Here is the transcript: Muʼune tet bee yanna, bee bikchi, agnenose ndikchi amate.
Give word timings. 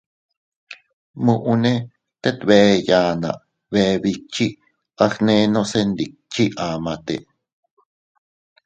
Muʼune 1.25 1.73
tet 2.21 2.37
bee 2.47 2.71
yanna, 2.89 3.31
bee 3.71 3.93
bikchi, 4.03 4.45
agnenose 5.03 5.79
ndikchi 5.89 6.43
amate. 6.65 7.15